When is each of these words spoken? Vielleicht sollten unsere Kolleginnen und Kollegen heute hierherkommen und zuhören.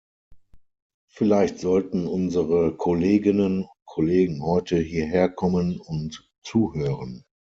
Vielleicht 1.11 1.59
sollten 1.59 2.07
unsere 2.07 2.75
Kolleginnen 2.75 3.65
und 3.65 3.69
Kollegen 3.85 4.41
heute 4.43 4.77
hierherkommen 4.79 5.79
und 5.79 6.27
zuhören. 6.41 7.23